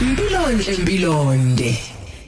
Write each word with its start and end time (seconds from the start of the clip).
impilonhle 0.00 0.74
impilonde 0.74 1.78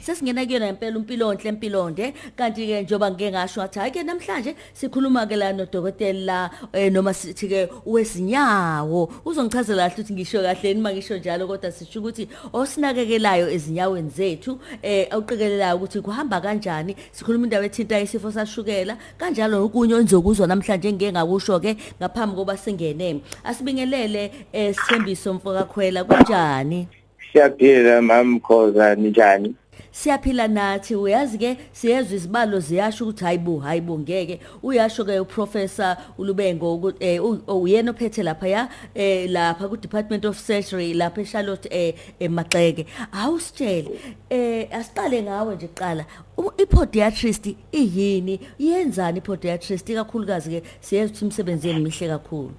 sesingena 0.01 0.45
kuyona 0.45 0.69
impela 0.69 0.97
umpilonhle 0.97 1.49
empilonde 1.49 2.13
kanti 2.35 2.65
ke 2.67 2.81
njoba 2.81 3.11
ngike 3.11 3.31
ngasho 3.31 3.61
ngathi 3.61 3.79
hayi 3.79 3.91
ke 3.91 4.03
namhlanje 4.03 4.55
sikhuluma 4.73 5.27
ke 5.29 5.35
la 5.37 5.53
nodokotela 5.53 6.49
eh, 6.73 6.91
noma 6.91 7.13
sithi 7.13 7.47
ke 7.47 7.69
wezinyawo. 7.85 9.11
Uzongichazela 9.25 9.89
kahle 9.89 10.01
ukuthi 10.01 10.13
ngisho 10.13 10.41
kahle 10.41 10.73
nima 10.73 10.93
ngisho 10.93 11.17
njalo 11.17 11.47
kodwa 11.47 11.71
sisho 11.71 11.99
ukuthi 11.99 12.27
osinakekelayo 12.53 13.49
ezinyaweni 13.49 14.09
zethu 14.09 14.59
eh 14.81 15.07
awuqikelelayo 15.11 15.75
ukuthi 15.75 16.01
kuhamba 16.01 16.41
kanjani 16.41 16.95
sikhuluma 17.11 17.45
indaba 17.45 17.65
ethinta 17.65 17.99
isifo 17.99 18.31
sashukela 18.31 18.97
kanjalo 19.17 19.63
okunye 19.65 19.93
onizokuzwa 19.93 20.47
namhlanje 20.47 20.93
ngeke 20.93 21.11
ngakusho 21.11 21.59
ke 21.59 21.77
ngaphambi 22.01 22.35
koba 22.35 22.57
singene. 22.57 23.21
Asibingelele 23.43 24.31
eh, 24.53 24.75
sithembiso 24.75 25.33
mfokakhwela 25.33 26.03
kunjani? 26.03 26.98
Siyaphila 27.39 28.01
mama 28.01 28.39
Khoza 28.39 28.95
njani 28.95 29.55
siyaphila 29.91 30.47
nathi 30.47 30.95
uyazi 30.95 31.37
ke 31.37 31.57
siyezwa 31.71 32.15
izibalo 32.15 32.59
ziyasho 32.59 33.03
ukuthi 33.05 33.23
hayibo 33.23 33.59
hayibo 33.59 33.99
ngeke. 33.99 34.39
Uyasho 34.63 35.05
ke 35.05 35.19
uprofessor 35.19 35.97
ulubengo 36.17 36.75
ukuthi 36.75 37.05
eh, 37.05 37.23
u- 37.25 37.41
uyena 37.61 37.91
ophethe 37.91 38.23
lapha 38.23 38.47
ya 38.47 38.69
eh, 38.95 39.29
lapha 39.29 39.67
ku 39.67 39.77
Department 39.77 40.25
of 40.25 40.37
Surgery 40.39 40.93
lapha 40.93 41.21
eCharlotte 41.21 41.67
eh, 41.71 41.93
eMaxeke. 42.19 42.85
Awusitshele 43.11 43.89
eh 44.29 44.67
asiqale 44.71 45.23
ngawe 45.23 45.55
nje 45.55 45.67
qala 45.67 46.05
U- 46.37 46.51
ipodiatrist 46.57 47.55
iyini? 47.71 48.39
Yenzani 48.59 49.17
ipodiatrist? 49.17 49.87
Kakhulukazi 49.93 50.49
ke 50.49 50.63
siyezwa 50.81 51.07
ukuthi 51.11 51.25
umsebenzi 51.25 51.67
yeni 51.67 51.79
mihle 51.79 52.07
kakhulu. 52.07 52.51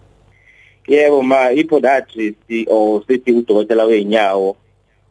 Yebo 0.89 1.23
ma 1.23 1.53
ipodiatrist 1.53 2.67
o 2.69 3.03
sithi 3.09 3.33
udokotela 3.33 3.85
weinyawo 3.85 4.57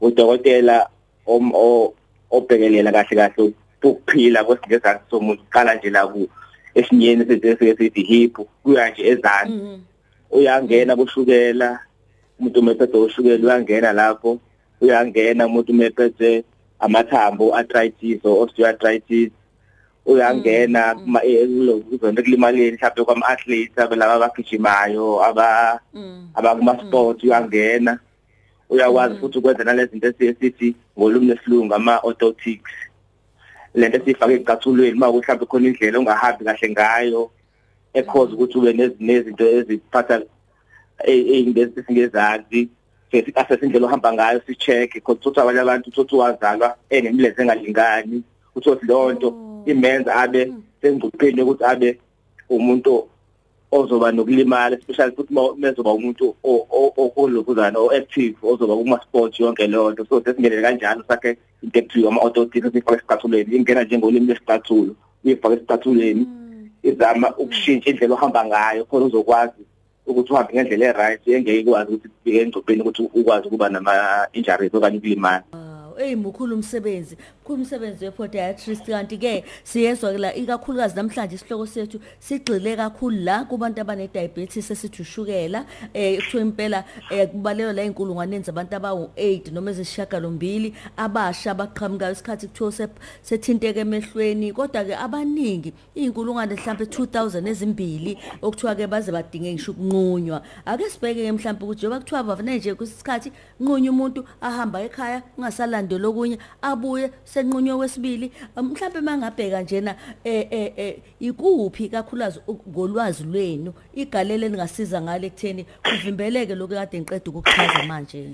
udokotela 0.02 0.88
om 1.26 1.52
o 1.56 1.94
obhekelela 2.32 2.92
kahle 2.92 3.16
kahle 3.16 3.54
ukuphila 3.84 4.44
kwesingezansi 4.44 5.04
somuntu 5.10 5.44
qala 5.50 5.76
nje 5.76 5.90
la 5.90 6.08
ku 6.08 6.28
esinyeni 6.76 7.26
sithi 7.26 7.76
sithi 7.78 8.04
hip 8.04 8.38
kuya 8.64 8.90
nje 8.90 9.02
ezansi. 9.12 9.54
Mhm. 9.54 9.80
uyangena 10.32 10.96
kushukela 10.96 11.80
umuntu 12.40 12.60
umephethe 12.60 12.98
ushukela 12.98 13.44
uyangena 13.48 13.94
lapho. 13.94 14.40
Uyangena 14.82 15.46
umuntu 15.46 15.72
umephethe 15.72 16.44
amathambo 16.80 17.56
arthritis 17.56 18.20
or 18.24 18.46
osteoarthritis. 18.48 19.32
Uyangena 20.06 20.96
kuma 20.96 21.20
uzonke 21.92 22.22
kulimaleni 22.24 22.72
mhlawumbe 22.78 23.04
kwama 23.06 23.28
athletes 23.28 23.78
abalaba 23.78 24.14
abagijimayo 24.16 25.24
aba 25.24 25.80
Mm. 25.94 26.30
abakuma 26.36 26.80
sport 26.80 27.24
uyangena. 27.24 28.00
Uyakwazi 28.70 29.16
futhi 29.20 29.38
ukwenza 29.38 29.64
nalezi 29.64 29.92
zinto 29.92 30.08
esithi 30.08 30.76
ngolumi 30.98 31.26
lesilungu 31.28 31.74
ama 31.74 32.00
orthotics 32.04 32.74
lento 33.74 33.98
esifaka 33.98 34.34
ecathulweni 34.34 34.98
uma 34.98 35.12
mhlawumbe 35.12 35.46
khona 35.46 35.68
indlela 35.68 36.00
ongahambi 36.00 36.46
kahle 36.46 36.70
ngayo 36.70 37.32
ekhoza 37.94 38.34
ukuthi 38.34 38.58
ube 38.58 38.74
nezinto 39.00 39.46
eziphatha 39.58 40.22
ey'ngezi 41.06 41.80
esingezazi 41.80 42.70
sethi 43.12 43.32
asesindlela 43.36 43.88
ohamba 43.88 44.14
ngayo 44.14 44.42
si-check 44.46 44.94
because 44.94 45.20
ukuthi 45.20 45.40
abanye 45.40 45.60
abantu 45.60 46.02
uthi 46.02 46.16
wazalwa 46.16 46.76
enemlenze 46.90 47.42
engalingani. 47.42 48.24
Uthi 48.56 48.86
leyo 48.86 49.14
nto 49.14 49.30
imenza 49.66 50.16
abe 50.16 50.54
sengcupheni 50.82 51.40
yokuthi 51.40 51.64
abe 51.64 52.00
umuntu 52.50 53.08
ozoba 53.72 54.12
nokulimala 54.12 54.78
especially 54.78 55.16
futhi 55.16 55.34
mezoba 55.58 55.94
umuntu 55.94 56.36
olokuzana 56.44 57.80
o-active 57.80 58.36
ozoba 58.44 58.76
kuma-sport 58.76 59.40
yonke 59.40 59.68
leyo 59.68 59.92
nto. 59.92 60.06
So 60.06 60.22
sesingenele 60.22 60.62
kanjalo 60.62 61.04
sakhe 61.08 61.38
into 61.64 61.80
ekuthiwa 61.80 62.10
ama-orthotics 62.12 62.66
esifaka 62.66 62.98
esicathulweni 62.98 63.56
ingena 63.56 63.84
njengolimi 63.84 64.28
lesicathulo 64.28 64.96
uyifaka 65.26 65.56
esicathulweni 65.56 66.28
izama 66.84 67.36
ukushintsha 67.38 67.90
indlela 67.90 68.14
ohamba 68.14 68.46
ngayo 68.46 68.86
khona 68.86 69.06
uzokwazi 69.06 69.64
ukuthi 70.06 70.34
uhambe 70.34 70.54
ngendlela 70.54 70.86
e-right 70.86 71.28
engeke 71.28 71.60
ikwazi 71.60 71.94
ukuthi 71.94 72.10
kufike 72.10 72.42
engcupheni 72.42 72.82
ukuthi 72.82 73.02
ukwazi 73.14 73.48
ukuba 73.48 73.70
nama-injuries 73.70 74.74
okanye 74.74 74.98
ukulimala. 74.98 75.44
Ey 76.00 76.16
mkhulu 76.16 76.56
umsebenzi, 76.56 77.18
mkhulu 77.50 77.62
umsebenzi 77.62 78.06
wepodiatrist 78.06 78.86
kanti 78.86 79.18
ke 79.18 79.44
siyezwa 79.64 80.12
la 80.18 80.36
ikakhulukazi 80.36 80.96
namhlanje 80.96 81.36
isihloko 81.36 81.66
sethu 81.66 82.00
sigxile 82.20 82.76
kakhulu 82.76 83.24
la 83.24 83.46
kubantu 83.46 83.82
abane 83.82 84.08
diabetes 84.08 84.72
esithi 84.72 85.02
ushukela 85.02 85.66
eh 85.94 86.20
kuthiwa 86.20 86.42
impela 86.42 86.84
eh 87.10 87.28
kubalelwa 87.28 87.74
la 87.74 87.84
inkulungwane 87.84 88.40
zabantu 88.42 88.76
abawu 88.76 89.10
8 89.18 89.52
noma 89.52 89.72
ezishagalombili 89.72 90.74
abasha 90.98 91.52
abaqhamukayo 91.52 92.12
isikhathi 92.12 92.48
kuthiwa 92.48 92.72
se- 92.72 92.88
sethinteke 93.22 93.80
emehlweni. 93.80 94.54
Kodwa 94.54 94.86
ke 94.86 94.96
abaningi 94.96 95.74
inkulungwane 95.96 96.56
mhlambe 96.56 96.86
2000 96.86 97.48
ezimbili 97.48 98.18
okuthiwa 98.42 98.76
ke 98.76 98.88
baze 98.88 99.12
badinge 99.12 99.54
ngisho 99.54 99.72
ukunqunywa. 99.72 100.42
Ake 100.66 100.90
sibheke 100.90 101.24
ke 101.26 101.32
mhlambe 101.32 101.66
ukuthi 101.66 101.80
njengoba 101.80 102.00
kuthiwa 102.00 102.24
bavane 102.24 102.58
nje 102.58 102.76
kwesikhathi 102.76 103.32
nqunywa 103.60 103.94
umuntu 103.94 104.26
ahamba 104.42 104.82
ekhaya 104.82 105.24
ungasalandela 105.38 106.08
okunye 106.08 106.38
abuye 106.62 107.12
senqunywe 107.40 107.74
wesibili 107.74 108.32
mhlambe 108.56 109.02
mangabheka 109.02 109.62
njena 109.62 109.96
eh 110.24 110.48
eh 110.52 110.74
eh 110.78 110.96
ikuphi 111.20 111.90
kakhulukazi 111.90 112.40
ngolwazi 112.70 113.24
lwenu 113.24 113.74
igalelo 113.94 114.46
elingasiza 114.46 115.02
ngale 115.02 115.28
ekutheni 115.28 115.66
kuvimbeleke 115.84 116.56
lokhu 116.56 116.74
kade 116.74 117.00
ngiqeda 117.00 117.30
ukuchaza 117.32 117.84
manje? 117.88 118.34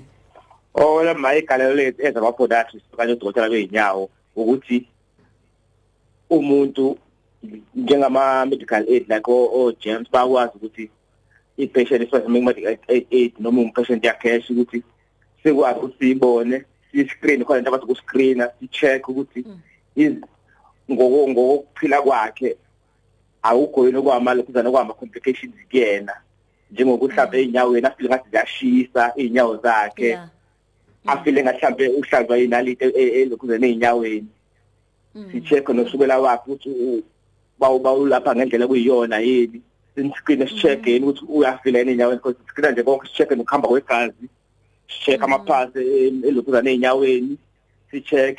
La 1.04 1.14
maye 1.14 1.38
igalelo 1.38 1.74
lethu 1.74 2.02
eza 2.02 2.18
ama-podiatrist 2.18 2.86
okanye 2.92 3.12
odokotela 3.12 3.48
bey'nyawo 3.48 4.10
ukuthi 4.36 4.86
umuntu 6.30 6.98
njengama-medical 7.74 8.84
aid 8.88 9.08
like 9.08 9.30
o-gems 9.30 10.10
bayakwazi 10.10 10.52
ukuthi 10.56 10.90
i-patient 11.56 12.02
especially 12.02 12.40
medical 12.40 12.76
aid 12.88 13.32
noma 13.38 13.60
umpatient 13.62 14.04
yakhesh 14.04 14.50
ukuthi 14.50 14.82
sikwazi 15.42 15.78
ukuthi 15.78 15.98
siyibone. 15.98 16.64
Si-screen 16.92 17.44
khona 17.44 17.58
into 17.58 17.70
abathi 17.70 17.84
ukuscreena 17.84 18.50
si-check 18.60 19.08
ukuthi 19.08 19.44
is- 19.96 20.20
ngoko- 20.90 21.28
ngokokuphila 21.28 22.02
kwakhe 22.02 22.56
awukho 23.42 23.86
yini 23.86 23.98
okwamalokhuzana 23.98 24.68
okwama-complications 24.68 25.54
kuyena. 25.70 26.14
Njengokuthi 26.70 27.12
mhlawumbe 27.14 27.38
ey'nyaweni 27.38 27.86
afile 27.86 28.08
ngathi 28.08 28.30
ziyashisa 28.30 29.12
iy'nyawo 29.16 29.56
zakhe. 29.62 30.06
Yeah. 30.08 30.28
afile 31.06 31.42
ngahlambe 31.42 31.88
uhlanzwa 31.88 32.38
inalite 32.38 32.84
elokhuzana 33.22 33.66
ey'nyaweni 33.66 34.26
si-check 35.30 35.68
nosukela 35.68 36.18
wakhe 36.18 36.50
ukuthi 36.52 37.04
bawulapha 37.58 38.34
ngendlela 38.36 38.66
kuyiyona 38.66 39.18
yini. 39.18 39.62
Siniscreen 39.94 40.46
si-check 40.48 40.86
yini 40.86 41.06
ukuthi 41.06 41.24
uyafila 41.28 41.78
yini 41.78 41.90
ey'nyaweni 41.92 42.18
because 42.18 42.36
screen 42.50 42.72
nje 42.72 42.82
konke 42.82 43.06
si-check 43.06 43.30
nokuhamba 43.30 43.68
kwegazi. 43.68 44.26
Si-check 44.88 45.22
amaphasi 45.22 45.80
elokhuzana 46.28 46.70
ey'nyaweni 46.70 47.34
si-check 47.90 48.38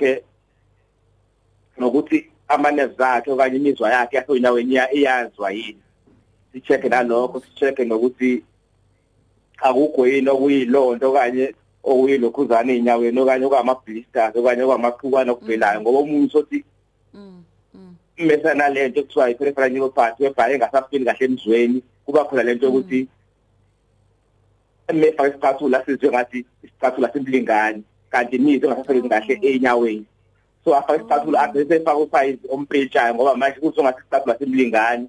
nokuthi 1.78 2.26
ama-nerves 2.48 3.00
akhe 3.00 3.32
okanye 3.32 3.58
imizwa 3.58 3.92
yakhe 3.92 4.16
yasey'nyaweni 4.18 4.72
iya- 4.74 4.94
iyazwa 4.94 5.52
yini 5.52 5.82
si-check 6.54 6.84
nalokho 6.86 7.40
si-check 7.40 7.80
nokuthi 7.80 8.44
akukho 9.62 10.08
yini 10.08 10.30
okuyilonto 10.30 11.10
okanye 11.12 11.54
okuyilokhuzana 11.84 12.72
ey'nyaweni 12.74 13.20
okanye 13.20 13.46
okwama-blisters 13.46 14.36
okanye 14.36 14.62
okwamaphukwana 14.64 15.32
okuvelayo 15.32 15.82
ngoba 15.82 16.00
omunye 16.00 16.30
sothi 16.30 16.64
Mm. 17.14 17.44
Mm. 17.74 17.96
mesana 18.18 18.70
lento 18.70 19.00
ekuthiwa 19.00 19.30
i-peripheral 19.32 19.72
neuropathy 19.72 20.24
webhaye 20.24 20.56
engasafili 20.56 21.06
kahle 21.06 21.26
emzweni 21.26 21.82
kuba 22.06 22.26
khona 22.26 22.44
lento 22.44 22.66
yokuthi 22.66 23.08
emefaka 24.88 25.30
isicathula 25.30 25.86
sizwe 25.86 26.10
ngathi 26.10 26.46
isicathula 26.64 27.14
simlingani 27.14 27.84
kanti 28.10 28.36
imizwa 28.36 28.70
engasasebenzi 28.70 29.10
kahle 29.10 29.40
ey'nyaweni 29.42 30.06
so 30.68 30.76
afake 30.76 31.00
isicathula 31.00 31.42
ade 31.42 31.66
sefaka 31.66 31.98
usayizi 31.98 32.48
ompetshayo 32.50 33.16
ngoba 33.16 33.36
manje 33.36 33.60
kuthi 33.60 33.80
ongathi 33.80 34.00
isicathula 34.00 34.38
simlingani. 34.38 35.08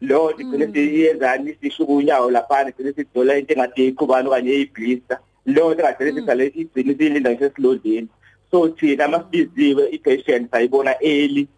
Leyo 0.00 0.30
nto 0.30 0.42
igcine 0.42 0.66
siyenzani? 0.72 1.56
Sishuka 1.60 1.92
unyawo 1.92 2.30
laphana 2.30 2.68
igcine 2.70 2.92
sidola 2.92 3.38
into 3.38 3.54
engathi 3.54 3.86
iqhubane 3.86 4.28
okanye 4.28 4.50
eyiblista 4.50 5.18
leyo 5.46 5.74
nto 5.74 5.80
engagcine 5.80 6.12
sisale 6.12 6.46
igcine 6.46 6.94
siyilinda 6.94 7.30
ngisho 7.30 7.46
esilondeni. 7.46 8.08
So 8.50 8.68
thina 8.68 9.08
masibiziwe 9.08 9.90
i-patient 9.90 10.50
sayibona 10.50 10.94
early 11.02 11.48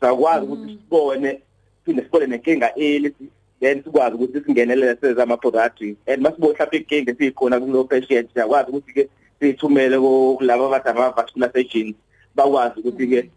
sakwazi 0.00 0.46
ukuthi 0.46 0.78
sibone 0.78 1.40
phinde 1.84 2.02
sibone 2.02 2.26
nenkinga 2.26 2.72
early 2.76 3.14
then 3.60 3.82
sikwazi 3.82 4.14
ukuthi 4.16 4.40
singenelele 4.46 4.96
seze 5.00 5.22
ama-podiatrists 5.22 6.00
and 6.06 6.22
masibone 6.22 6.52
mhlawumbe 6.52 6.76
inkinga 6.78 7.12
esiyikhona 7.12 7.60
kulo 7.60 7.84
patient 7.84 8.32
siyakwazi 8.32 8.70
ukuthi-ke 8.70 9.08
siyithumele 9.40 9.96
kulaba 9.98 10.66
abathi 10.66 10.88
ama-vascular 10.88 11.50
surgeons 11.52 11.96
bakwazi 12.34 12.80
ukuthi-ke 12.80 13.30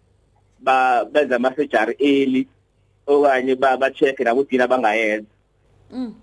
ba- 0.59 1.05
benze 1.05 1.35
ama-surgery 1.35 1.95
early 1.99 2.47
okanye 3.07 3.55
ba-check-e 3.55 4.23
nakuthi 4.23 4.55
yini 4.55 4.63
abangayenza 4.63 5.27
Mm. 5.91 6.13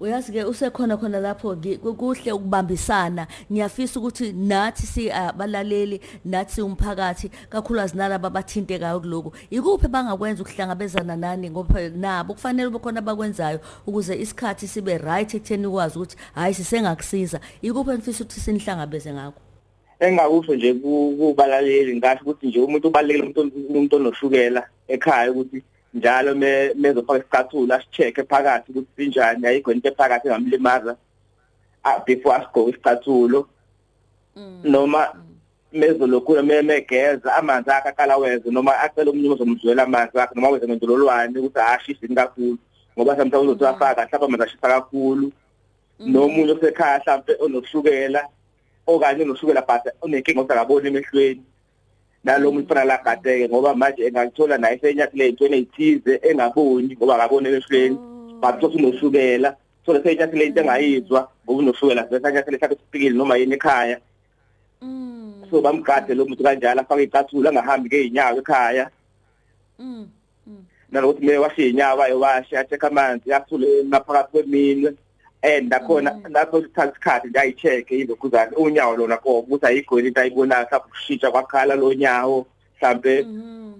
Uyazi 0.00 0.32
ke 0.32 0.44
usekhona 0.44 0.96
khona 0.96 1.20
lapho 1.20 1.56
ngi- 1.56 1.78
ku- 1.78 1.94
kuhle 1.94 2.32
ukubambisana. 2.32 3.26
Ngiyafisa 3.52 4.00
ukuthi 4.00 4.32
nathi 4.32 4.86
si 4.86 5.10
abalaleli 5.10 6.00
nathi 6.24 6.62
umphakathi 6.62 7.30
kakhulukazi 7.50 7.96
nalabo 7.96 8.26
abathintekayo 8.26 9.00
kuloku 9.00 9.32
ikuphi 9.50 9.88
bangakwenza 9.88 10.42
ukuhlangabezana 10.42 11.16
nani? 11.16 11.50
Ngoba 11.50 11.88
nabo 11.90 12.34
kufanele 12.34 12.68
ube 12.68 12.78
khona 12.78 12.98
abakwenzayo 12.98 13.60
ukuze 13.86 14.14
isikhathi 14.16 14.68
sibe 14.68 14.98
right 14.98 15.34
ekutheni 15.34 15.66
ukwazi 15.66 15.98
ukuthi 15.98 16.16
hayi 16.34 16.54
sisengakusiza. 16.54 17.40
Ikuphi 17.62 17.90
enifisa 17.90 18.24
ukuthi 18.24 18.40
sinihlangabeze 18.40 19.12
ngakho? 19.12 19.40
Engakusho 20.00 20.54
nje 20.54 20.74
ku- 20.74 21.14
kubalaleli 21.18 21.96
ngasho 21.96 22.22
ukuthi 22.22 22.46
nje 22.46 22.60
umuntu 22.60 22.88
ubalekile 22.88 23.22
umuntu 23.22 23.40
umuntu 23.68 23.96
onoshukela 23.96 24.62
ekhaya 24.88 25.32
ukuthi 25.32 25.62
njalo 25.94 26.34
me 26.34 26.74
mezofaka 26.74 27.18
isicathulo 27.18 27.74
asicheck 27.74 28.16
phakathi 28.28 28.70
ukuthi 28.70 28.88
sinjani 28.96 29.46
ayikho 29.46 29.72
into 29.72 29.88
ephakathi 29.88 30.28
engamlimaza 30.28 30.96
before 32.06 32.36
asigqoke 32.36 32.70
isicathulo. 32.70 33.48
Noma 34.64 35.08
mezolokhula 35.72 36.42
memegeza 36.42 37.34
amanzi 37.36 37.70
akhe 37.70 37.88
aqala 37.88 38.16
weze 38.16 38.50
noma 38.50 38.72
acela 38.80 39.10
umuntu 39.10 39.32
ozomzwela 39.34 39.82
amanzi 39.82 40.18
akhe 40.18 40.34
noma 40.34 40.48
weze 40.48 40.66
ngendololwane 40.66 41.38
ukuthi 41.38 41.60
ashisi 41.60 42.08
kakhulu 42.08 42.58
ngoba 42.94 43.16
sometimes 43.16 43.44
uzothi 43.44 43.64
afaka 43.64 44.06
mhlawumbe 44.06 44.26
amanzi 44.26 44.44
ashisa 44.44 44.68
kakhulu. 44.68 45.32
Nomunye 45.98 46.52
osekhaya 46.52 46.98
mhlawumbe 46.98 47.32
onokushukela 47.40 48.22
okanye 48.86 49.22
unoshukela 49.22 49.62
but 49.66 49.84
unenkinga 50.02 50.40
osakaboni 50.40 50.88
emehlweni. 50.88 51.42
Nalo 52.24 52.52
muntu 52.52 52.68
fana 52.68 52.84
lagadeke 52.84 53.48
ngoba 53.48 53.74
manje 53.74 54.06
engalithola 54.06 54.58
naye 54.58 54.78
senyathile 54.78 55.24
ey'ntweni 55.24 55.56
ey'thize 55.56 56.20
engaboni 56.22 56.96
ngoba 56.96 57.14
akaboni 57.14 57.48
emehlweni. 57.48 57.96
But 58.40 58.60
futhi 58.60 58.78
unoshukela. 58.78 59.56
Thole 59.84 60.02
senyathile 60.02 60.46
into 60.46 60.60
engayizwa 60.60 61.28
ngoba 61.44 61.58
unoshukela. 61.58 62.08
Sesanyathile 62.10 62.56
mhlawumbe 62.56 62.80
sifikile 62.82 63.16
noma 63.16 63.36
yini 63.36 63.54
ekhaya. 63.54 63.98
Mm. 64.82 65.42
so 65.50 65.60
bamgade 65.60 66.14
lo 66.14 66.24
muntu 66.24 66.42
kanjalo 66.42 66.80
afake 66.80 67.02
icathulo 67.02 67.48
angahambi 67.48 67.88
ngey'nyawo 67.88 68.38
ekhaya. 68.38 68.90
Mm. 69.78 70.06
nalokuthi 70.92 71.26
me 71.26 71.38
washe 71.38 71.62
iy'nyawo 71.68 72.02
ayowashe 72.02 72.58
achekhe 72.58 72.86
amanzi 72.86 73.32
athule 73.32 73.84
ngaphakathi 73.84 74.30
kweminwe 74.32 74.94
and 75.42 75.70
nakhona 75.70 76.10
lapho 76.30 76.62
sithatha 76.62 76.90
isikhathi 76.92 77.28
nje 77.28 77.38
ayi-check-e 77.38 77.98
ilokhuzane 77.98 78.56
unyawo 78.56 78.96
lona 78.96 79.16
kobo 79.16 79.38
ukuthi 79.38 79.66
ayikho 79.66 80.00
into 80.00 80.20
ayibonayo 80.20 80.66
mhlawumbe 80.66 80.88
ukushintsha 80.88 81.30
kwakhala 81.30 81.74
lo 81.74 81.94
nyawo. 81.94 82.46
Mhlampe 82.76 83.22
Mhm. 83.22 83.72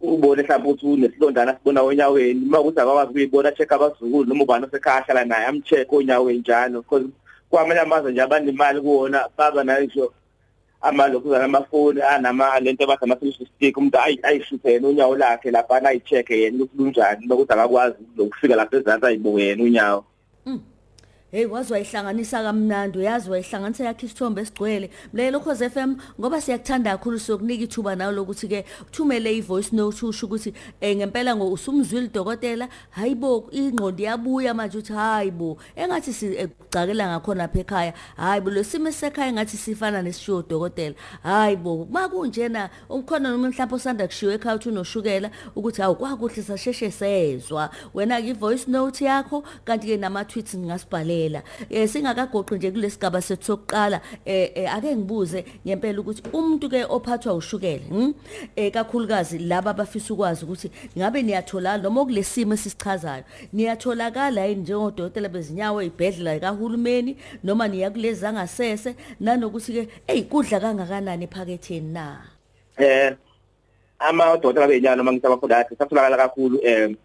ubone 0.00 0.42
mhlawumbe 0.42 0.68
ukuthi 0.70 0.86
unesilondana 0.86 1.54
sibona 1.54 1.82
onyaweni 1.82 2.46
uma 2.46 2.60
ukuthi 2.60 2.80
akakwazi 2.80 3.10
ukuyibona 3.10 3.52
check 3.52 3.72
abazukulu 3.72 4.24
noma 4.24 4.42
ubani 4.44 4.64
osekhaya 4.66 4.96
ahlala 5.04 5.24
naye 5.24 5.46
am-check 5.46 5.92
onyaweni 5.92 6.38
njalo. 6.38 6.82
Because 6.82 7.06
kwamanye 7.50 7.80
amazwe 7.80 8.12
nje 8.12 8.22
abanemali 8.22 8.80
kuwona 8.80 9.28
baba 9.38 9.64
nayo 9.64 9.84
ngisho 9.84 10.12
amalokhuzana 10.80 11.44
amafoni 11.44 12.00
anama 12.02 12.60
lento 12.60 12.84
abathi 12.84 13.04
ama-selfie 13.04 13.46
stick 13.46 13.76
umuntu 13.76 13.98
ayi- 13.98 14.20
ayishuthe 14.22 14.72
yena 14.72 14.88
unyawo 14.88 15.16
lakhe 15.16 15.50
laphana 15.50 15.88
ayi-check-e 15.88 16.40
yena 16.40 16.64
ukuthi 16.64 16.78
lunjani 16.78 17.26
nokuthi 17.26 17.52
akakwazi 17.52 17.96
lokufika 18.16 18.56
lapha 18.56 18.76
ezansi 18.76 19.06
ayibuke 19.06 19.42
yena 19.42 19.62
unyawo. 19.64 20.04
Hey 21.34 21.46
wazi 21.46 21.72
wayihlanganisa 21.72 22.42
kamnandi 22.42 22.98
uyazi 22.98 23.30
wayihlanganisa 23.30 23.84
yakhe 23.84 24.06
isithombe 24.06 24.40
esigcwele. 24.40 24.90
Mlayelo 25.12 25.40
Khoze 25.40 25.70
FM 25.70 25.96
ngoba 26.20 26.40
siyakuthanda 26.40 26.90
kakhulu 26.90 27.18
sokunika 27.18 27.64
ithuba 27.64 27.96
nawe 27.96 28.12
lokuthi 28.12 28.48
ke 28.48 28.64
uthumele 28.82 29.36
ivoice 29.36 29.76
note 29.76 30.06
usho 30.06 30.26
ukuthi 30.26 30.54
eh 30.80 30.96
ngempela 30.96 31.36
ngo 31.36 31.52
usumzwile 31.52 32.08
dokotela 32.08 32.68
hayibo 32.90 33.48
ingqondo 33.50 34.04
yabuya 34.04 34.54
manje 34.54 34.78
uthi 34.78 34.92
hayibo 34.92 35.58
engathi 35.76 36.12
sicakela 36.12 37.08
ngakhona 37.08 37.42
lapha 37.42 37.60
ekhaya 37.60 37.94
hayibo 38.16 38.50
lesimo 38.50 38.92
sekhaya 38.92 39.28
engathi 39.28 39.56
sifana 39.56 40.02
nesisho 40.02 40.42
dokotela 40.42 40.94
hayibo 41.22 41.88
makunjena 41.90 42.70
umkhona 42.90 43.30
noma 43.30 43.48
mhlawumbe 43.48 43.76
osanda 43.76 44.06
kushiwa 44.06 44.34
ekhaya 44.34 44.56
uthi 44.56 44.68
unoshukela 44.68 45.30
ukuthi 45.56 45.82
awu 45.82 45.96
kwakuhle 45.96 46.42
sasheshe 46.42 46.90
sezwa. 46.90 47.70
Wena 47.94 48.20
ke 48.20 48.28
ivoice 48.28 48.70
note 48.70 49.04
yakho 49.04 49.44
kanti 49.64 49.86
ke 49.86 49.96
nama 49.96 50.24
tweets 51.22 51.32
ngingasibhalela 51.32 51.42
eh 51.70 51.88
singakagoqi 51.88 52.54
nje 52.54 52.70
kulesigaba 52.70 53.20
sethu 53.20 53.44
sokuqala 53.44 54.00
eh, 54.24 54.74
ake 54.74 54.96
ngibuze 54.96 55.44
ngempela 55.66 56.00
ukuthi 56.00 56.22
umuntu 56.32 56.68
ke 56.68 56.84
ophathwa 56.84 57.34
ushukela 57.34 58.12
eh 58.56 58.72
kakhulukazi 58.72 59.38
laba 59.38 59.70
abafisa 59.70 60.14
ukwazi 60.14 60.44
ukuthi 60.44 60.70
ngabe 60.98 61.22
niyathola 61.22 61.78
noma 61.78 62.04
kulesimo 62.04 62.54
esisichazayo 62.54 63.24
niyatholakala 63.52 64.46
yini 64.46 64.62
njengodokotela 64.62 65.28
bezinyawo 65.28 65.82
ezibhedlela 65.82 66.40
kahulumeni 66.40 67.16
noma 67.44 67.68
niya 67.68 67.90
kulezi 67.90 68.20
zangasese 68.20 68.96
nanokuthi 69.20 69.72
ke 69.72 69.88
hey 70.06 70.22
kudla 70.22 70.60
kangakanani 70.60 71.24
ephaketheni 71.24 71.92
na? 71.92 72.18
Eh 72.78 73.16
amadokotela 73.98 74.66
benyalo 74.66 74.96
noma 74.96 75.12
ngithi 75.12 75.26
abaphulathi 75.26 75.76
satholakala 75.76 76.16
kakhulu 76.16 76.58
eh 76.62 76.96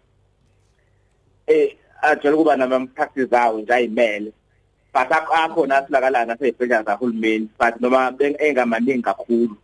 eh 1.46 1.76
ajwayele 2.02 2.36
ukuba 2.36 2.56
nama-practice 2.56 3.36
awo 3.36 3.58
nje 3.60 3.72
ayimele 3.74 4.32
but 4.94 5.10
ak- 5.10 5.32
akhona 5.32 5.76
atholakalayo 5.76 6.26
nasey'bhedlela 6.26 6.82
zahulumeni 6.82 7.48
but 7.58 7.80
noma 7.80 8.12
engamaningi 8.18 9.02
kakhulu 9.02 9.56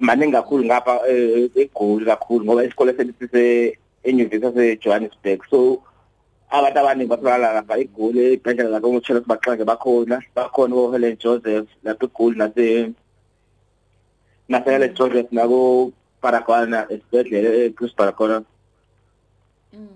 maningi 0.00 0.32
kakhulu 0.32 0.64
ngapha 0.64 1.00
eh, 1.08 1.50
egoli 1.54 2.04
kakhulu 2.04 2.44
ngoba 2.44 2.64
isikole 2.64 2.92
sethu 2.96 3.12
sise 3.20 3.76
enyuvesi 4.02 4.44
yasejohannesburg. 4.44 5.40
So 5.50 5.82
abantu 6.50 6.78
abaningi 6.78 7.10
batholakala 7.12 7.52
lapha 7.60 7.78
egoli 7.78 8.18
ey'bhedlela 8.20 8.70
zakomutshela 8.80 9.20
sibaxange 9.20 9.64
bakhona 9.64 10.16
bakhona 10.34 10.74
ko-helen 10.74 11.16
joseph 11.20 11.68
lapha 11.84 12.06
egoli 12.06 12.36
nase 12.38 12.66
nasele 14.48 14.88
Joseph 14.96 15.30
nako 15.32 15.92
Paragwana 16.22 16.86
esibhedlela 16.92 17.48
eChris 17.64 17.94
Paragwana 17.94 18.44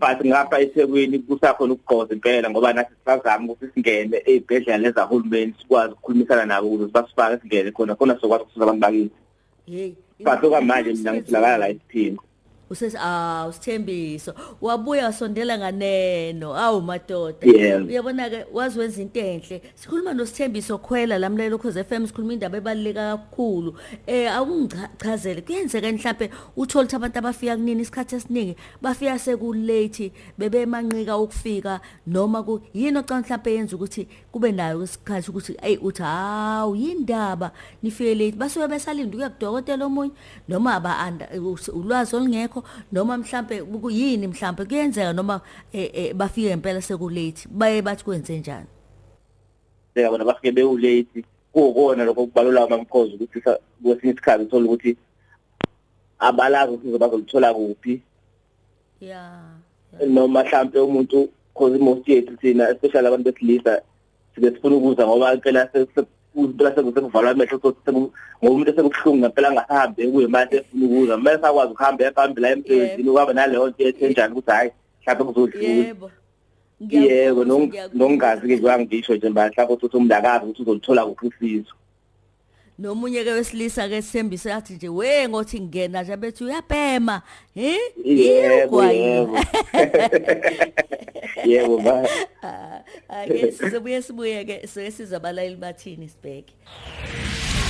but 0.01 0.19
ngapha 0.25 0.61
eThekwini 0.61 1.19
kusakhona 1.19 1.73
ukugqoza 1.75 2.15
impela 2.15 2.51
ngoba 2.51 2.73
nathi 2.73 2.95
sisazama 2.99 3.53
ukuthi 3.53 3.73
singene 3.75 4.23
ezibhedlela 4.27 4.79
lezahulumeni 4.79 5.55
sikwazi 5.59 5.93
ukukhulumisana 5.93 6.45
nabo 6.47 6.67
ukuze 6.69 6.93
basifake 6.93 7.41
singene 7.43 7.71
khona 7.71 7.95
khona 7.95 8.21
sokwazi 8.21 8.43
ukusiza 8.43 8.65
abantu 8.65 8.81
bakithi. 8.81 9.17
Hey 9.67 9.95
but 10.21 10.45
okwamanje 10.45 10.93
mina 10.93 11.13
ngitholakala 11.13 11.59
la 11.59 11.69
esiphingo 11.69 12.25
usese 12.75 12.99
ah 13.01 13.47
usithembiso 13.49 14.35
wabuya 14.61 15.05
wasondela 15.07 15.59
nganeno 15.59 16.55
awu 16.57 16.83
madoda. 16.83 17.47
Yebo. 17.47 17.87
uyabona 17.87 18.31
ke 18.31 18.47
wazi 18.53 18.79
wenza 18.79 19.03
into 19.03 19.21
enhle. 19.21 19.63
Sikhuluma 19.75 20.15
nosithembiso 20.15 20.79
khwela 20.79 21.19
lamlelo 21.19 21.59
cause 21.59 21.85
FM 21.85 22.07
sikhuluma 22.07 22.33
indaba 22.33 22.59
ebaluleka 22.59 23.17
kakhulu. 23.17 23.75
Eh 24.07 24.33
akungichazele 24.33 25.43
kuyenzeka 25.43 25.93
mhlambe 25.93 26.31
uthola 26.57 26.85
ukuthi 26.85 26.97
abantu 26.97 27.19
abafika 27.19 27.57
kunini 27.57 27.83
isikhathi 27.83 28.17
esiningi 28.17 28.57
bafika 28.83 29.19
sekulate 29.19 30.13
bebemanqika 30.39 31.17
ukufika 31.19 31.81
noma 32.07 32.43
ku 32.43 32.61
yini 32.75 32.99
ocanga 32.99 33.23
mhlambe 33.23 33.53
yenza 33.53 33.77
ukuthi 33.77 34.09
kube 34.33 34.53
nayo 34.53 34.83
isikhathi 34.83 35.31
ukuthi 35.31 35.57
hey 35.63 35.77
uthi 35.77 36.03
hawu 36.03 36.77
yindaba 36.77 37.53
nifike 37.83 38.15
late. 38.15 38.37
Basuke 38.37 38.69
besalinda 38.69 39.17
ukuya 39.17 39.31
kudokotela 39.31 39.87
omunye 39.87 40.13
noma 40.49 40.75
aba 40.75 40.99
anda 40.99 41.29
ulwazi 41.73 42.17
olungekho 42.17 42.64
noma 42.93 43.19
mhlambe 43.19 43.63
ku- 43.63 43.91
yini 43.91 44.27
mhlambe 44.27 44.65
kuyenzeka 44.65 45.13
noma 45.13 45.41
eh, 45.73 45.91
eh, 45.95 46.15
bafike 46.15 46.51
impela 46.53 46.83
sekulate 46.83 47.49
baye 47.51 47.83
bathi 47.83 48.05
kwenze 48.05 48.39
njani? 48.39 48.67
Beka 49.95 50.11
bona 50.11 50.25
bafike 50.25 50.53
bewulate. 50.53 51.25
Kuwukona 51.53 52.05
lokho 52.05 52.27
kubalula 52.27 52.63
amamkhozi 52.63 53.15
ukuthi 53.15 53.41
kwesinye 53.83 54.13
isikhathi 54.13 54.45
uthola 54.45 54.65
ukuthi 54.67 54.97
abalazi 56.19 56.73
ukuthi 56.75 56.99
bazolithola 56.99 57.55
kuphi. 57.55 58.03
Yeah 59.01 59.41
noma 60.07 60.45
mhlambe 60.45 60.81
umuntu 60.81 61.29
cause 61.55 61.79
most 61.79 62.09
yethu 62.09 62.37
thina 62.37 62.69
especially 62.71 63.07
abantu 63.07 63.25
besilisa 63.33 63.83
sike 64.35 64.51
sifuna 64.51 64.77
ukuza 64.77 65.07
ngoba 65.07 65.35
impela 65.35 65.69
impela 66.37 66.75
sekuvalwa 66.75 67.31
amehlo 67.31 67.59
so 67.63 67.69
ngoba 67.93 68.11
umuntu 68.43 68.71
esekubuhlungu 68.71 69.19
ngempela 69.19 69.49
angasahambi 69.49 70.07
kuye 70.13 70.27
manje 70.27 70.57
efuna 70.57 70.87
ukuza. 70.87 71.17
Mase 71.17 71.39
sakwazi 71.43 71.73
ukuhamba 71.73 72.05
ehambe 72.05 72.41
la 72.41 72.51
emsebenzini 72.51 73.11
kwaba 73.13 73.33
naleyo 73.33 73.69
nto 73.69 73.83
ethenjani 73.89 74.33
ukuthi 74.33 74.51
hayi 74.51 74.71
mhlawumbe 75.07 75.33
kuzodlula 75.33 75.69
yebo. 75.69 75.85
Yebo 75.85 76.11
Ngiyakuzwa, 76.85 77.45
nong- 77.45 77.67
ngiyakuzwa. 77.69 77.99
nongazi 78.09 78.41
ke 78.41 78.47
njengoba 78.47 78.79
ngisho 78.79 79.15
nje 79.17 79.29
manje 79.29 79.55
mhlawumbe 79.55 79.75
ukuthi 79.75 79.97
umuntu 79.97 80.15
akazi 80.15 80.45
ukuthi 80.45 80.63
uzolithola 80.63 81.07
kuphi 81.07 81.27
usizo. 81.27 81.75
Nomunye 82.79 83.25
ke 83.25 83.31
wesilisa 83.31 83.89
ke 83.89 84.03
sithembise 84.03 84.53
athi 84.53 84.75
nje 84.75 84.89
we 84.89 85.29
ngothi 85.29 85.61
ngena 85.61 86.03
nje 86.03 86.17
bethi 86.17 86.45
uyabhema. 86.45 87.23
He? 87.55 87.79
Yebo 88.05 88.65
Igwayi. 88.65 88.99
yebo. 88.99 89.39
Yebo 91.45 91.79
ba 91.79 92.09
Ah, 92.43 92.81
ake 93.09 93.53
sizobuye 93.53 94.03
sibuye 94.03 94.45
ke 94.45 94.67
so 94.67 94.81
sizabalayeli 94.91 95.57
bathini 95.57 96.09
sibheke. 96.09 96.55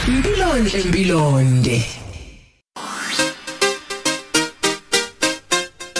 Impilonde 0.08 0.78
empilonde. 0.78 1.84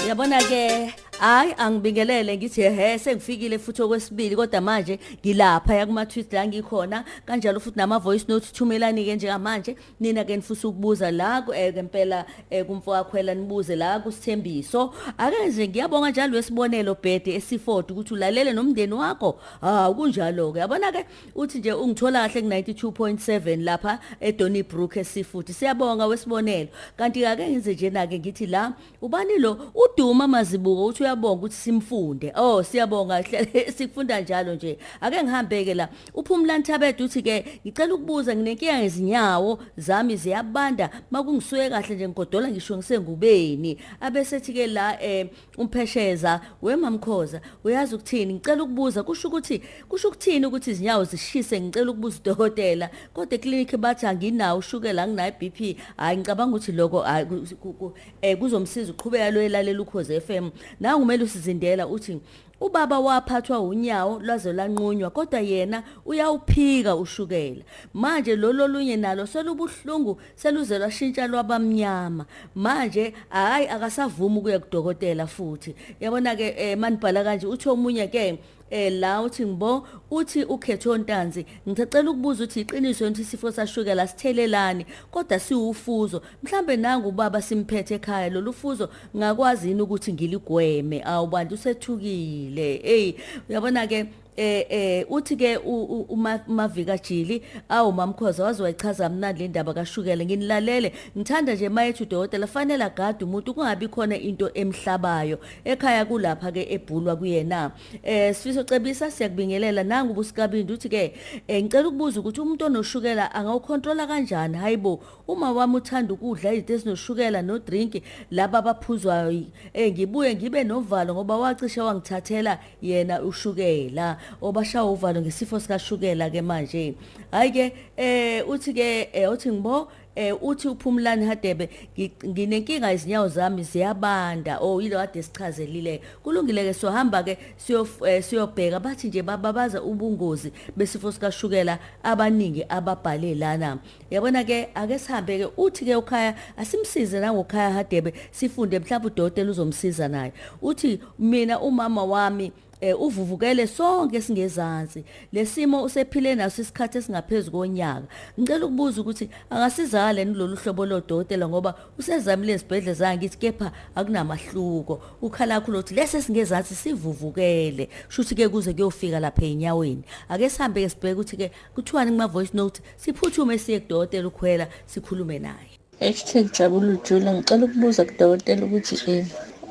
Yabona 0.09 0.39
ke? 0.49 0.95
Hayi 1.25 1.54
angibingelele 1.59 2.37
ngithi 2.37 2.62
he 2.62 2.99
sengifikile 2.99 3.59
futhi 3.59 3.83
okwesibili 3.83 4.37
kodwa 4.37 4.61
manje 4.61 4.99
ngilapha 5.21 5.75
yakuma 5.75 6.07
tweet 6.07 6.33
la 6.33 6.47
ngikhona. 6.47 7.04
Kanjalo 7.26 7.61
futhi 7.61 7.78
nama 7.78 7.99
voice 7.99 8.25
note 8.28 8.47
thumelani 8.52 9.04
ke 9.04 9.16
njengamanje. 9.16 9.76
Nina 10.00 10.25
ke 10.25 10.37
nifisa 10.37 10.69
ukubuza 10.69 11.11
la 11.11 11.45
eh, 11.57 11.73
ngempela 11.75 12.26
eh, 12.50 12.64
kumfoka 12.66 13.04
khwela 13.04 13.35
nibuze 13.35 13.76
la 13.76 14.00
kusithembiso. 14.00 14.95
Ake 15.19 15.49
nje 15.49 15.69
ngiyabonga 15.69 16.11
njalo 16.11 16.37
wesibonelo 16.37 16.95
bhede 17.02 17.35
esiford 17.35 17.90
ukuthi 17.90 18.14
ulalele 18.14 18.52
nomndeni 18.52 18.93
wakho. 18.93 19.40
Ha 19.61 19.95
kunjalo 19.95 20.52
ke 20.52 20.59
yabona 20.59 20.93
ke 20.93 21.07
uthi 21.35 21.59
nje 21.59 21.73
ungithola 21.73 22.28
kahle 22.28 22.43
ku 22.43 22.49
92.7 22.49 23.64
lapha 23.64 23.99
eDonnybrook 24.21 24.97
esifudi 24.97 25.52
siyabonga 25.52 26.07
wesibonelo. 26.07 26.69
Kanti 26.97 27.26
ake 27.26 27.49
ngize 27.49 27.75
nje 27.75 27.90
na 27.90 28.07
ke 28.07 28.19
ngithi 28.19 28.47
la 28.47 28.73
ubani 29.02 29.38
lo? 29.38 29.73
Uduma 29.75 30.28
mazibuko 30.28 30.87
uthi 30.87 31.13
uyabonga 31.14 31.33
ukuthi 31.35 31.54
simfunde. 31.56 32.33
Oh 32.37 32.62
siyabonga 32.62 33.21
hle- 33.21 33.73
sikufunda 33.76 34.21
njalo 34.21 34.54
nje. 34.54 34.78
Ake 35.00 35.23
ngihambeke 35.23 35.75
la. 35.75 35.88
Uphumlani 36.14 36.64
thabede 36.64 37.04
uthi 37.04 37.23
ke 37.23 37.61
ngicela 37.66 37.94
ukubuza 37.94 38.37
nginenkinga 38.37 38.78
ngezinyawo 38.78 39.59
zami 39.76 40.16
ziyabanda. 40.16 40.90
Makungisuye 41.11 41.71
kahle 41.71 41.94
nje 41.94 42.09
ngigodola 42.09 42.49
ngisho 42.49 42.76
ngisengubeni. 42.76 43.78
Abesethi 44.00 44.52
ke 44.52 44.66
la 44.66 45.02
eh 45.02 45.26
umphesheza 45.59 46.40
wemamkhoza 46.62 47.40
uyazi 47.64 47.94
ukuthini? 47.94 48.35
Ngicela 48.35 48.62
ukubuza. 48.62 49.02
Kusho 49.02 49.28
ukuthi 49.28 49.62
kusho 49.88 50.09
ukuthini 50.09 50.47
ukuthi 50.47 50.71
izinyawo 50.71 51.04
zishise? 51.04 51.61
Ngicela 51.61 51.90
ukubuza 51.90 52.18
udokotela. 52.21 52.90
Kodwa 53.14 53.35
eclinic 53.35 53.76
bathi 53.76 54.06
anginawo 54.06 54.59
ushukela 54.59 55.02
anginayo 55.02 55.33
iBP 55.40 55.76
hayi 55.97 56.16
ngicabanga 56.18 56.56
ukuthi 56.56 56.73
lokho 56.73 57.00
hayi 57.00 57.26
ku- 57.26 57.56
ku- 57.61 57.73
ku- 57.73 57.92
eh 58.23 58.38
kuzomsiza 58.38 58.92
uqhubeka 58.92 59.30
lo 59.30 59.42
elalela 59.42 59.83
ukhoze 59.83 60.21
FM 60.21 60.50
nangu 60.95 61.05
kumele 61.07 61.25
usizindela 61.25 61.87
uthi 61.87 62.21
ubaba 62.64 62.99
waphathwa 62.99 63.61
unyawo 63.61 64.21
lwaze 64.21 64.52
lanqunywa 64.52 65.11
kodwa 65.11 65.40
yena 65.40 65.83
uyawuphika 66.06 66.97
ushukela. 66.97 67.64
Manje 67.94 68.37
lolo 68.37 68.68
lunye 68.68 68.97
nalo 68.97 69.26
selubuhlungu 69.26 70.21
seluze 70.35 70.78
lwashintsha 70.78 71.26
lwabamnyama. 71.26 72.26
Manje 72.54 73.14
hayi 73.28 73.68
akasavumi 73.68 74.38
ukuya 74.38 74.59
kudokotela 74.59 75.26
futhi. 75.26 75.75
Yabona 76.00 76.37
ke 76.37 76.54
eh, 76.59 76.78
manibhala 76.78 77.25
kanje 77.25 77.47
uthi 77.47 77.68
omunye 77.68 78.09
ke 78.09 78.38
eh 78.71 78.90
la 78.92 79.23
uthi 79.23 79.47
ngibo 79.47 79.87
uthi 80.11 80.44
ukhetho 80.44 80.99
ntanzi 80.99 81.47
ngicela 81.68 82.11
ukubuza 82.11 82.44
ukuthi 82.44 82.61
iqiniso 82.61 83.04
ukuthi 83.04 83.23
isifo 83.23 83.50
sashukela 83.52 84.06
sithelelani 84.06 84.87
kodwa 85.11 85.38
siwufuzo. 85.38 86.23
Mhlambe 86.42 86.76
nangu 86.76 87.09
ubaba 87.09 87.42
simphethe 87.42 87.94
ekhaya 87.94 88.30
lolu 88.30 88.52
fuzo 88.52 88.88
ngakwazi 89.16 89.68
yini 89.68 89.83
ukuthi 89.83 90.12
ngiligweme? 90.12 91.02
Awubantu 91.04 91.56
sethukile. 91.56 92.54
Hey 92.63 93.17
uyabona 93.49 93.87
ke 93.87 94.07
eh 94.37 94.67
eh 94.71 95.07
uthi 95.11 95.37
ke 95.37 95.57
umavika 95.59 96.99
jili 96.99 97.43
awu 97.69 97.93
mamkhoza 97.93 98.45
wazi 98.45 98.62
wayichaza 98.62 99.09
mnandi 99.09 99.43
le 99.43 99.49
ndaba 99.49 99.75
kashukela 99.75 100.25
nginilalele. 100.25 100.93
Ngithanda 101.19 101.55
nje 101.55 101.69
mayethu 101.69 102.03
udokotela 102.03 102.47
fanele 102.47 102.85
agade 102.85 103.25
umuntu 103.25 103.55
kungabi 103.55 103.88
khona 103.88 104.17
into 104.17 104.50
emhlabayo. 104.55 105.38
Ekhaya 105.64 106.05
kulapha 106.05 106.53
ke 106.53 106.67
ebhulwa 106.71 107.17
kuyena. 107.17 107.71
Eh 108.03 108.35
sifiso 108.35 108.64
cebisa 108.64 109.11
siyakubingelela. 109.11 109.85
Nangu 109.85 110.12
ubusikabindi 110.12 110.73
uthi 110.73 110.88
ke 110.88 111.14
eh, 111.49 111.62
ngicela 111.62 111.88
ukubuza 111.88 112.21
ukuthi 112.21 112.41
umuntu 112.41 112.64
onoshukela 112.64 113.35
angawukontrola 113.35 114.07
kanjani? 114.07 114.57
Hayibo 114.57 115.00
uma 115.29 115.53
wami 115.53 115.76
uthanda 115.76 116.14
ukudla 116.14 116.53
izinto 116.53 116.75
ezinoshukela 116.75 117.43
no 117.43 117.59
drink 117.59 118.03
laba 118.31 118.59
abaphuzwayo 118.59 119.45
eh 119.75 119.93
ngibuye 119.93 120.35
ngibe 120.35 120.64
novalo 120.64 121.14
ngoba 121.14 121.37
wacisha 121.37 121.85
wangithathela 121.85 122.59
yena 122.83 123.23
ushukela. 123.23 124.17
Obashawa 124.43 124.90
uvalo 124.90 125.21
ngesifo 125.21 125.61
sikashukela 125.61 126.31
ke 126.31 126.43
manje. 126.43 126.95
Hayi 127.33 127.50
ke 127.50 127.73
eh 127.97 128.49
uthi 128.49 128.73
ke 128.75 129.09
eh, 129.12 129.31
uthi 129.31 129.52
ngibo 129.52 129.88
eh 130.16 130.35
uthi 130.43 130.69
uphumlani 130.69 131.26
hadebe 131.26 131.69
ngi- 131.99 132.11
nginenkinga 132.26 132.93
izinyawo 132.93 133.28
zami 133.28 133.62
ziyabanda. 133.62 134.59
Oh 134.61 134.81
yilo 134.83 134.97
kade 134.99 135.23
sichazelile 135.23 136.00
kulungile 136.23 136.64
ke 136.64 136.75
sohamba 136.75 137.23
ke 137.23 137.38
siyo 137.57 137.88
eh, 138.07 138.23
siyobheka. 138.23 138.81
Bathi 138.81 139.09
nje 139.09 139.23
bababaza 139.23 139.83
ubungozi 139.83 140.52
besifo 140.76 141.12
sikashukela 141.12 141.78
abaningi 142.02 142.64
ababhale 142.69 143.35
lana 143.35 143.78
yabona 144.11 144.45
ke 144.45 144.69
ake 144.75 144.99
sihambe 144.99 145.38
ke 145.38 145.47
uthi 145.57 145.85
ke 145.85 145.97
ukhaya 145.97 146.35
asimsize 146.57 147.21
nangokhaya 147.21 147.71
hadebe 147.71 148.14
sifunde 148.31 148.78
mhlawumbe 148.78 149.07
udokotela 149.07 149.50
uzomsiza 149.50 150.09
naye. 150.09 150.33
Uthi 150.62 151.00
mina 151.19 151.61
umama 151.61 152.04
wami 152.04 152.45
eh 152.45 152.52
uvuvukele 152.93 153.67
sonke 153.67 154.21
singezansi 154.21 155.05
lesimo 155.33 155.83
usephile 155.83 156.35
naso 156.35 156.62
isikhathi 156.62 156.99
esingaphezulu 156.99 157.59
konyaka. 157.59 158.07
Ngicela 158.41 158.67
ukubuza 158.67 159.00
ukuthi 159.00 159.29
angasizakala 159.50 160.25
nilolu 160.25 160.57
hlobo 160.57 160.87
lodokotela 160.87 161.49
ngoba 161.49 161.75
usezamile 161.99 162.53
ezibhedlela 162.53 162.95
zangithi 162.95 163.38
kepha 163.38 163.73
akunamahluko. 163.95 165.00
Ukhala 165.23 165.61
kakhulu 165.61 165.79
uthi 165.79 165.95
lese 165.95 166.23
singezansi 166.23 166.75
sivuvukele. 166.75 167.88
Shuthi 168.09 168.35
ke 168.35 168.49
kuze 168.49 168.73
kuyofika 168.73 169.21
lapha 169.21 169.45
enyaweni 169.45 170.03
ake 170.29 170.50
sihambe 170.50 170.83
ke 170.83 170.88
sibheke 170.88 171.14
ukuthi 171.14 171.37
ke 171.37 171.50
kuthiwani 171.75 172.11
kuma 172.11 172.26
voice 172.26 172.55
note 172.55 172.83
siphuthume 172.97 173.59
siye 173.59 173.81
kudokotela 173.81 174.29
ukhwela 174.29 174.69
sikhulume 174.87 175.38
naye. 175.38 175.71
Hashtag 176.00 176.53
Jabulu 176.53 176.99
Jula 177.05 177.35
ngicela 177.35 177.64
ukubuza 177.64 178.05
kudokotela 178.05 178.67
ukuthi 178.67 179.11
eh 179.11 179.26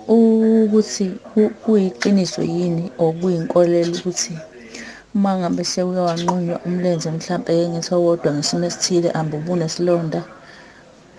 ukuthi 0.08 1.06
ku- 1.34 1.54
kuyiqiniso 1.64 2.42
yini 2.44 2.92
or 2.98 3.14
kuyinkolelo 3.20 3.94
ukuthi 3.98 4.36
uma 5.16 5.38
ngabe 5.38 5.64
sewuke 5.64 6.00
wanqunywa 6.00 6.58
umlenze 6.66 7.12
mhlampe 7.12 7.52
ke 7.54 7.66
ngithi 7.70 7.92
owodwa 7.96 8.30
ngesimo 8.34 8.66
esithile 8.66 9.10
ambe 9.20 9.38
ubunesilonda 9.38 10.22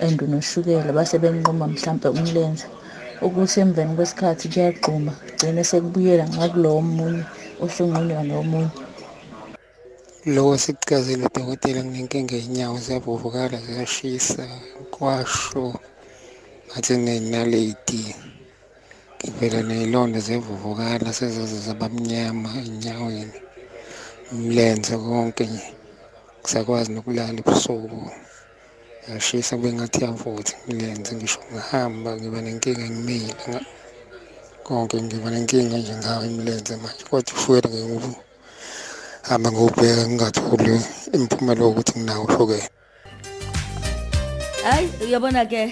and 0.01 0.19
unoshukela 0.23 0.93
base 0.93 1.19
benquma 1.19 1.67
mhlampe 1.69 2.09
umlenze. 2.09 2.67
Ukuthi 3.23 3.61
emveni 3.61 3.95
kwesikhathi 3.97 4.49
kuyagquma 4.53 5.13
kugcine 5.13 5.63
sekubuyela 5.65 6.25
ngakulowo 6.29 6.79
omunye 6.83 7.25
osunqunywa 7.63 8.23
nomunye. 8.29 8.73
Loko 10.35 10.59
sikuchazile 10.59 11.23
udokotela 11.29 11.81
nginenkinga 11.85 12.35
yey'nyawo 12.37 12.77
ziyavuvukala 12.85 13.57
ziyashisa 13.67 14.45
kwasho 14.91 15.65
ngathi 16.69 16.93
nginenaliti 16.99 18.03
ngivela 19.35 19.61
ney'londa 19.69 20.19
ziyavuvukala 20.27 21.11
sezaze 21.19 21.59
zabamnyama 21.67 22.49
ey'nyaweni. 22.63 23.39
Umlenze 24.33 24.95
konke 24.97 25.45
nje. 25.47 25.69
Ngisakwazi 26.41 26.89
nokulala 26.93 27.39
ebusuku. 27.43 27.99
Yashisa 29.09 29.57
kube 29.57 29.73
ngathi 29.77 29.99
yavutha 30.05 30.55
imilenze 30.69 31.11
ngisho 31.17 31.41
ngihamba 31.51 32.11
ngiba 32.17 32.39
nenkinga 32.45 32.87
ngimile 32.91 33.33
nga- 33.49 33.67
konke 34.67 34.97
ngiba 35.03 35.29
nenkinga 35.31 35.77
nje 35.79 35.95
ngayo 36.01 36.25
imilenze 36.31 36.77
manje. 36.83 37.03
Kodwa 37.11 37.33
ushukela 37.37 37.69
ngiwu 37.71 38.15
hamba 39.29 39.49
ngobheka 39.53 40.03
ngingatholi 40.09 40.75
imiphumela 41.15 41.63
wokuthi 41.65 41.93
nginawo 41.99 42.25
ushukela 42.29 42.69
hayi 44.65 44.87
uyabona 45.05 45.45
ke 45.47 45.63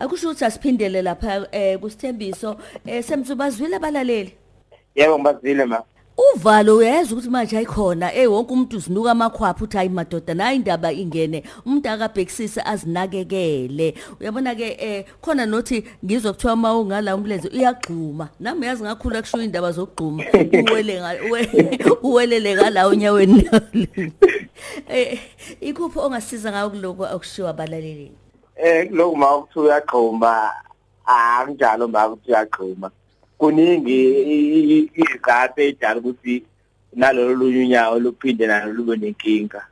akusho 0.00 0.26
ukuthi 0.30 0.44
asiphindele 0.44 1.02
lapha 1.02 1.48
eh 1.52 1.78
kusithembiso 1.78 2.56
eh 2.86 3.04
semzubazwile 3.04 3.76
abalaleli? 3.76 4.32
Yebo 4.94 5.18
ngibazile 5.18 5.64
ma 5.64 5.82
uvalo 6.34 6.76
uyeza 6.76 7.12
ukuthi 7.12 7.30
manje 7.30 7.56
ayikhona. 7.58 8.14
Eh 8.14 8.30
wonke 8.30 8.52
umuntu 8.52 8.76
uzinuka 8.76 9.10
amakhwapha 9.10 9.64
uthi 9.64 9.76
hayi 9.76 9.88
madoda 9.88 10.34
nayi 10.34 10.56
indaba 10.56 10.92
ingene. 10.92 11.42
Umuntu 11.66 11.88
akabhekisise 11.88 12.60
azinakekele. 12.64 13.94
Uyabona 14.20 14.54
ke 14.54 14.76
eh 14.80 15.04
khona 15.22 15.46
nothi 15.46 15.84
ngizwa 16.04 16.32
kuthiwa 16.32 16.52
uma 16.52 16.78
ungala 16.78 17.14
umlenze 17.16 17.48
uyagxuma. 17.48 18.28
Nami 18.40 18.66
yazi 18.66 18.82
ngakhula 18.82 19.22
kusho 19.22 19.42
indaba 19.42 19.72
zokugxuma. 19.72 20.24
Uwele 20.70 21.00
nga- 21.00 21.22
uwe- 21.28 21.78
uwelele 22.02 22.54
ngala 22.54 22.88
unyaweni 22.88 23.48
eh 24.88 25.18
ikuphi 25.60 25.98
ongasiza 25.98 26.50
ngayo 26.50 26.70
kuloko 26.70 27.06
akushiwa 27.06 27.50
abalaleli? 27.50 28.12
Eh 28.58 28.90
lokhu 28.90 29.16
ma 29.16 29.36
ukuthi 29.36 29.58
uyagquma 29.58 30.32
akunjalo 31.06 31.88
ma 31.88 32.06
ukuthi 32.08 32.30
uyagquma. 32.30 32.88
Kuningi 33.38 33.98
izathu 34.98 35.60
edala 35.62 35.98
ukuthi 36.00 36.42
nalolu 36.98 37.34
lunye 37.40 37.60
unyawo 37.64 37.98
luphinde 37.98 38.46
nalo 38.46 38.72
lube 38.72 38.96
nenkinga. 38.96 39.62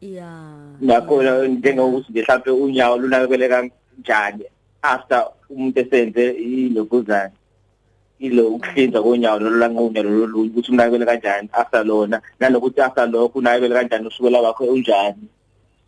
Ya. 0.00 0.32
Nakhona 0.80 1.48
njengokuthi 1.48 2.10
nje 2.10 2.22
mhlawumbe 2.22 2.50
unyawo 2.50 2.98
lunakekele 2.98 3.48
kanjani 3.48 4.44
after 4.82 5.28
umuntu 5.50 5.80
esenze 5.80 6.30
ilokuzana 6.30 7.36
ilo 8.18 8.48
ukuhlinza 8.56 9.02
konyawo 9.02 9.38
lolu 9.38 9.58
lanqunya 9.58 10.02
lolu 10.02 10.26
lunye 10.26 10.50
ukuthi 10.50 10.72
unakekele 10.72 11.04
kanjani 11.06 11.48
after 11.52 11.84
lona 11.84 12.22
nanokuthi 12.40 12.80
after 12.80 13.08
lokho 13.08 13.38
unakekele 13.38 13.74
kanjani 13.74 14.06
usukela 14.06 14.40
wakho 14.40 14.64
unjani? 14.64 15.28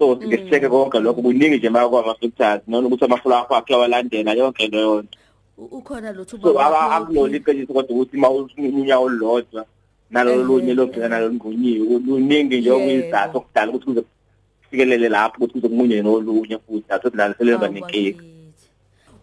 So 0.02 0.18
sike 0.50 0.68
konke 0.68 0.99
lokho 1.00 1.23
kuningi 1.23 1.56
nje 1.56 1.71
makwama 1.71 2.14
factors 2.14 2.62
noma 2.66 2.88
ukuthi 2.88 3.04
amafula 3.04 3.38
akho 3.38 3.54
akhe 3.54 3.75
walandela 3.75 4.32
yonke 4.35 4.66
leyo 4.66 5.02
nto 5.02 5.18
U- 5.59 5.78
ukhona 5.78 6.12
lutho 6.12 6.37
so 6.42 6.50
ubaba 6.50 6.78
wakho? 6.78 6.94
akulona 6.94 7.37
iqiniso 7.37 7.73
kodwa 7.73 7.94
ukuthi 7.97 8.16
uma 8.16 8.30
unyawo 8.30 9.04
olulodwa 9.06 9.64
nalolu 10.11 10.38
Ehhe, 10.40 10.47
lunye 10.49 10.75
lobheka 10.75 11.09
nalo 11.09 11.28
lungunyiwe 11.28 11.99
luningi 12.06 12.59
nje 12.59 12.71
okuyizathu 12.71 13.37
okudala 13.38 13.68
ukuthi 13.71 13.85
kuze 13.87 14.02
kufikelele 14.62 15.09
lapho 15.09 15.37
ukuthi 15.44 15.61
kuzomunye 15.61 16.02
nolunye 16.02 16.59
futhi 16.66 16.88
atho 16.88 17.11
nalo 17.14 17.35
seleba 17.38 17.68
nenkinga 17.68 18.18
Awakithi. 18.18 18.32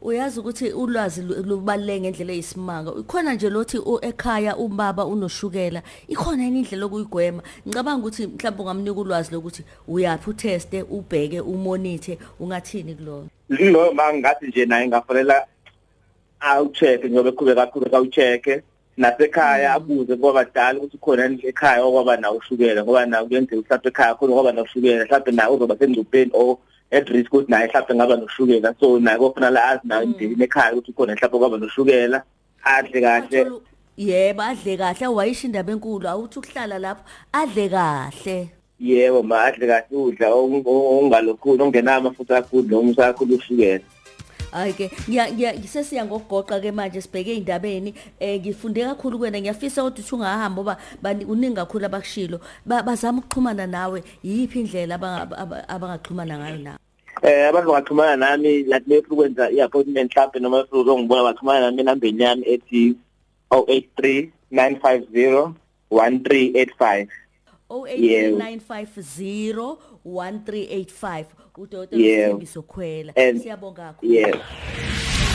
Uyazi 0.01 0.39
ukuthi 0.39 0.71
ulwazi 0.71 1.21
lu- 1.21 1.43
lubaluleke 1.43 1.99
ngendlela 2.01 2.33
eyisimanga. 2.33 2.91
Ikhona 2.99 3.33
nje 3.33 3.49
lothi 3.49 3.77
ekhaya 4.01 4.57
ubaba 4.57 5.05
unoshukela 5.05 5.81
ikhona 6.07 6.43
yini 6.43 6.59
indlela 6.59 6.85
okuyigwema. 6.85 7.41
Ngicabanga 7.67 8.07
ukuthi 8.07 8.27
mhlawumbe 8.27 8.61
ungamnika 8.63 8.99
ulwazi 9.01 9.31
lokuthi 9.33 9.63
uyaphi 9.87 10.29
uteste 10.29 10.81
ubheke 10.83 11.39
umonithe 11.41 12.17
ungathini 12.39 12.95
kulona 12.95 13.27
lo 13.49 13.93
mangathi 13.93 14.47
nje 14.47 14.65
naye 14.65 14.87
ngafanele 14.87 15.35
awu-check 16.39 17.03
njengoba 17.03 17.29
eqhubeka 17.29 17.63
aqhubeka 17.63 17.97
awu-check 17.97 18.63
nasekhaya 18.97 19.73
abuze 19.73 20.15
kwabadala 20.15 20.79
ukuthi 20.79 20.97
khona 20.97 21.23
ekhaya 21.43 21.83
okwaba 21.83 22.17
nawo 22.17 22.37
ushukela 22.37 22.83
ngoba 22.83 23.05
nawo 23.05 23.27
kuyenzeka 23.27 23.61
mhlawumbe 23.61 23.89
ekhaya 23.89 24.15
khona 24.15 24.33
okwaba 24.33 24.51
noshukela 24.51 25.05
mhlawumbe 25.05 25.31
naye 25.31 25.51
uzoba 25.51 25.75
sengcupheni 25.77 26.31
or 26.33 26.57
at 26.91 27.09
risk 27.09 27.33
ukuthi 27.33 27.51
naye 27.51 27.67
mhlawumbe 27.67 27.95
ngaba 27.95 28.15
noshukela 28.15 28.75
so 28.79 28.99
naye 28.99 29.17
kofanele 29.17 29.59
azi 29.59 29.87
nayo 29.87 30.03
indini 30.03 30.43
ekhaya 30.43 30.73
ukuthi 30.73 30.93
khona 30.93 31.13
mhlawumbe 31.13 31.37
okwaba 31.37 31.57
noshukela 31.57 32.23
adle 32.63 33.01
kahle 33.01 33.39
yebo 33.97 34.41
adle 34.41 34.77
kahle 34.77 35.05
awayisho 35.05 35.47
indaba 35.47 35.71
enkulu 35.71 36.07
awuthi 36.09 36.39
ukuhlala 36.39 36.79
lapho 36.79 37.03
adle 37.33 37.69
kahle 37.69 38.49
yebo 38.79 39.23
ma 39.23 39.43
adle 39.43 39.67
kahle 39.67 39.97
udla 39.97 40.27
ongalokhulu 40.35 41.63
ongenayo 41.63 41.97
amafutha 41.97 42.41
kakhulu 42.41 42.67
noma 42.67 42.91
usakhulu 42.91 43.35
ushukela 43.35 43.83
hayi 44.51 44.73
ke 44.73 44.89
ngiya- 45.07 45.31
ngiya- 45.31 45.67
sesiya 45.67 46.05
ngokugoqa 46.05 46.59
ke 46.61 46.71
manje 46.71 47.01
sibheke 47.01 47.31
ey'ndabeni. 47.35 47.93
Um 48.21 48.39
ngifunde 48.39 48.81
kakhulu 48.85 49.17
kuwena 49.17 49.41
ngiyafisa 49.41 49.81
kodwa 49.83 49.99
uthi 49.99 50.15
ungahamba 50.15 50.61
ngoba 50.61 50.77
bani- 51.01 51.25
kuningi 51.25 51.55
kakhulu 51.55 51.85
abakushilo. 51.85 52.39
Ba- 52.65 52.83
bazama 52.83 53.19
ukuxhumana 53.19 53.67
nawe 53.67 54.03
yiphi 54.23 54.59
indlela 54.59 54.95
abanga- 54.95 55.37
aba- 55.37 55.69
abangaxhumana 55.69 56.37
ngayo 56.37 56.57
nawe 56.57 56.77
Eh 57.21 57.49
abantu 57.49 57.67
bangaxhumana 57.71 58.15
nami 58.15 58.63
like 58.63 58.85
befuna 58.87 59.11
ukwenza 59.13 59.51
i-appointment 59.51 60.11
mhlawumbe 60.15 60.39
noma 60.39 60.63
befuna 60.63 60.91
ukungibona 60.91 61.23
baxhumana 61.23 61.59
nami 61.67 61.81
enambeni 61.81 62.23
yami 62.23 62.43
ethi 62.47 62.95
083 63.51 64.31
950 64.51 65.53
1385 65.91 67.07
08950 67.69 69.77
1385 70.05 71.25
udokotela 71.57 72.01
Yebo. 72.03 72.25
uthembiso 72.35 72.61
khwela 72.61 73.13
And- 73.15 73.41
siyabonga 73.41 73.81
kakhulu. 73.93 74.13
yes 74.13 74.35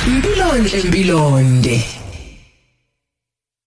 Impilonhle 0.06 0.80
impilonde 0.80 1.84